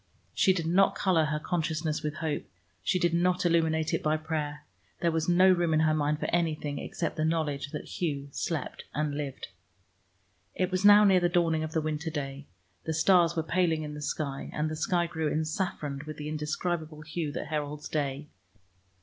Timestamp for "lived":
9.13-9.49